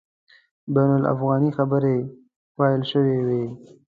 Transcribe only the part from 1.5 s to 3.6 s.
خبري پیل سوي وای.